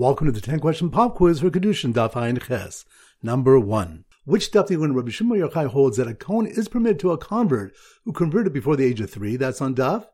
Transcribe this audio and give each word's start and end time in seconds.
Welcome 0.00 0.28
to 0.28 0.32
the 0.32 0.40
10 0.40 0.60
question 0.60 0.88
pop 0.88 1.16
quiz 1.16 1.40
for 1.40 1.50
Kiddushin 1.50 1.92
Daf 1.92 2.14
Ayin 2.14 2.42
Ches. 2.42 2.86
Number 3.22 3.60
1. 3.60 4.06
Which 4.24 4.50
daf 4.50 4.74
when 4.74 4.94
Rabbi 4.94 5.10
Shimon 5.10 5.38
Yochai 5.38 5.66
holds 5.66 5.98
that 5.98 6.08
a 6.08 6.14
Kohen 6.14 6.46
is 6.46 6.68
permitted 6.68 6.98
to 7.00 7.10
a 7.10 7.18
convert 7.18 7.74
who 8.06 8.14
converted 8.14 8.54
before 8.54 8.76
the 8.76 8.84
age 8.86 9.02
of 9.02 9.10
3? 9.10 9.36
That's 9.36 9.60
on 9.60 9.74
daf? 9.74 10.06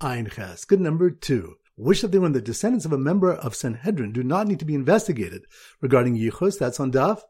Ayin 0.00 0.32
Ches. 0.32 0.64
Good 0.64 0.80
number 0.80 1.12
2. 1.12 1.54
Which 1.76 2.02
daf 2.02 2.20
when 2.20 2.32
the 2.32 2.40
descendants 2.40 2.84
of 2.84 2.92
a 2.92 2.98
member 2.98 3.32
of 3.32 3.54
Sanhedrin 3.54 4.10
do 4.10 4.24
not 4.24 4.48
need 4.48 4.58
to 4.58 4.64
be 4.64 4.74
investigated 4.74 5.44
regarding 5.80 6.18
Yichus? 6.18 6.58
That's 6.58 6.80
on 6.80 6.90
daf? 6.90 7.20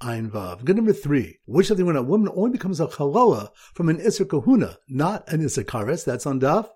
Ayin 0.00 0.30
Vav. 0.30 0.64
Good 0.64 0.76
number 0.76 0.94
three. 0.94 1.40
Which 1.44 1.68
of 1.68 1.76
the 1.76 1.84
when 1.84 1.96
a 1.96 2.02
woman 2.02 2.32
only 2.34 2.52
becomes 2.52 2.80
a 2.80 2.86
chalalah 2.86 3.50
from 3.74 3.90
an 3.90 3.98
Isser 3.98 4.26
Kahuna, 4.26 4.78
not 4.88 5.30
an 5.30 5.42
Isser 5.42 5.64
Kares? 5.64 6.02
That's 6.06 6.24
on 6.24 6.40
Daf. 6.40 6.70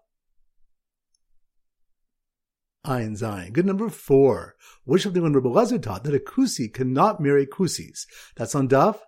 Ayin 2.86 3.18
Zayin. 3.18 3.52
Good 3.52 3.66
number 3.66 3.88
four. 3.88 4.54
Which 4.84 5.06
of 5.06 5.14
the 5.14 5.20
when 5.20 5.32
Rabbi 5.32 5.48
Lazar 5.48 5.78
taught 5.78 6.04
that 6.04 6.14
a 6.14 6.18
Kusi 6.18 6.72
cannot 6.72 7.20
marry 7.20 7.46
Kusis? 7.46 8.06
That's 8.36 8.54
on 8.54 8.68
Daf. 8.68 9.00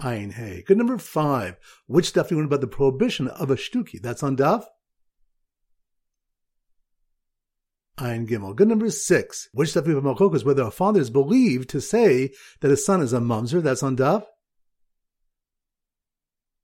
Ayin 0.00 0.32
Hey. 0.32 0.62
Good 0.64 0.78
number 0.78 0.98
five. 0.98 1.56
Which 1.86 2.06
stuff 2.06 2.30
you 2.30 2.36
learn 2.36 2.46
about 2.46 2.60
the 2.60 2.68
prohibition 2.68 3.26
of 3.26 3.50
a 3.50 3.56
shtuki? 3.56 4.00
That's 4.00 4.22
on 4.22 4.36
Daf. 4.36 4.64
Ayin 7.98 8.28
Gimel. 8.28 8.54
Good 8.54 8.68
number 8.68 8.90
six. 8.90 9.48
Which 9.52 9.70
stuff 9.70 9.86
we 9.86 9.94
have 9.94 10.04
machlokes 10.04 10.44
whether 10.44 10.62
a 10.62 10.70
father 10.70 11.00
is 11.00 11.10
believed 11.10 11.68
to 11.70 11.80
say 11.80 12.30
that 12.60 12.70
his 12.70 12.86
son 12.86 13.02
is 13.02 13.12
a 13.12 13.18
mamzer. 13.18 13.60
That's 13.60 13.82
on 13.82 13.96
Daf. 13.96 14.24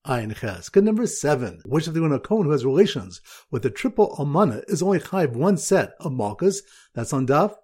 Ayin 0.06 0.36
Ches. 0.36 0.68
Good 0.68 0.84
number 0.84 1.06
seven. 1.06 1.62
Which 1.64 1.86
of 1.86 1.94
the 1.94 2.02
when 2.02 2.12
a 2.12 2.20
Kohen 2.20 2.44
who 2.44 2.52
has 2.52 2.64
relations 2.64 3.22
with 3.50 3.64
a 3.64 3.70
triple 3.70 4.14
Amana 4.18 4.62
is 4.68 4.82
only 4.82 4.98
chayv 4.98 5.32
one 5.32 5.56
set 5.56 5.94
of 5.98 6.12
malchus. 6.12 6.60
That's 6.94 7.14
on 7.14 7.26
Daf. 7.26 7.54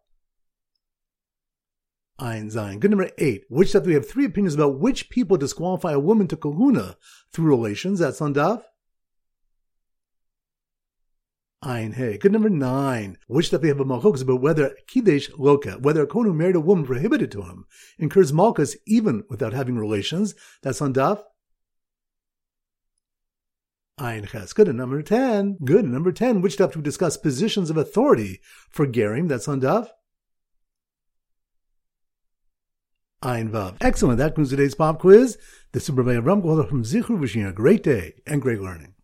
Ayin 2.19 2.51
Zayin. 2.51 2.81
Good 2.81 2.93
number 2.93 3.11
eight. 3.19 3.45
Which 3.51 3.71
stuff 3.71 3.85
we 3.85 3.93
have 3.93 4.09
three 4.09 4.25
opinions 4.25 4.55
about 4.55 4.79
which 4.79 5.11
people 5.11 5.37
disqualify 5.37 5.93
a 5.93 5.99
woman 5.99 6.29
to 6.29 6.37
kahuna 6.37 6.97
through 7.31 7.47
relations. 7.47 7.99
That's 7.99 8.23
on 8.23 8.33
Daf. 8.33 8.63
Ayin 11.63 11.93
Hey. 11.93 12.17
Good 12.17 12.33
number 12.33 12.49
nine. 12.49 13.19
Which 13.27 13.51
that 13.51 13.61
we 13.61 13.69
have 13.69 13.81
a 13.81 13.85
malchus 13.85 14.23
about 14.23 14.41
whether 14.41 14.75
kidesh 14.89 15.31
loka, 15.33 15.79
whether 15.79 16.03
a 16.03 16.07
kohen 16.07 16.27
who 16.27 16.33
married 16.33 16.57
a 16.57 16.61
woman 16.61 16.87
prohibited 16.87 17.31
to 17.33 17.43
him, 17.43 17.67
incurs 17.99 18.33
malchus 18.33 18.79
even 18.87 19.25
without 19.29 19.53
having 19.53 19.77
relations. 19.77 20.35
That's 20.63 20.81
on 20.81 20.95
daf. 20.95 21.23
Ches. 24.01 24.53
Good. 24.53 24.69
And 24.69 24.79
number 24.79 25.03
ten. 25.03 25.59
Good. 25.65 25.85
And 25.85 25.93
number 25.93 26.13
ten. 26.13 26.41
Which 26.41 26.55
stuff 26.55 26.75
we 26.75 26.83
discuss 26.83 27.17
positions 27.17 27.71
of 27.71 27.77
authority 27.77 28.41
for 28.71 28.87
gerim. 28.87 29.29
That's 29.29 29.49
on 29.49 29.61
daf. 29.61 29.89
Ein 33.23 33.51
Vav. 33.51 33.77
Excellent. 33.81 34.19
That 34.19 34.29
concludes 34.29 34.51
today's 34.51 34.75
pop 34.75 34.99
quiz. 35.01 35.37
This 35.73 35.85
is 35.85 35.91
Rabbi 35.91 36.15
Avram 36.15 36.43
from 36.69 36.85
Zichru 36.85 37.21
wishing 37.21 37.45
a 37.45 37.53
great 37.53 37.83
day 37.83 38.15
and 38.27 38.41
great 38.41 38.61
learning. 38.61 38.95